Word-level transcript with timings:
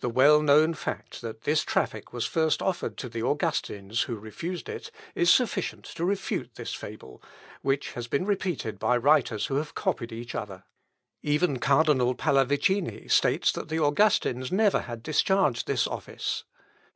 The 0.00 0.08
well 0.10 0.42
known 0.42 0.74
fact 0.74 1.20
that 1.20 1.42
this 1.42 1.62
traffic 1.62 2.12
was 2.12 2.26
first 2.26 2.60
offered 2.60 2.96
to 2.96 3.08
the 3.08 3.22
Augustins, 3.22 4.00
who 4.02 4.16
refused 4.16 4.68
it, 4.68 4.90
is 5.14 5.32
sufficient 5.32 5.84
to 5.84 6.04
refute 6.04 6.56
this 6.56 6.74
fable, 6.74 7.22
which 7.62 7.92
has 7.92 8.08
been 8.08 8.26
repeated 8.26 8.80
by 8.80 8.96
writers 8.96 9.46
who 9.46 9.54
have 9.54 9.76
copied 9.76 10.10
each 10.10 10.34
other; 10.34 10.64
even 11.22 11.60
Cardinal 11.60 12.16
Pallavicini 12.16 13.08
states 13.08 13.52
that 13.52 13.68
the 13.68 13.78
Augustins 13.78 14.50
never 14.50 14.80
had 14.80 15.04
discharged 15.04 15.68
this 15.68 15.86
office. 15.86 16.42